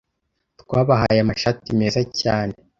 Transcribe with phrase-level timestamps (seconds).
[0.61, 2.55] twabahaye amashati meza cyane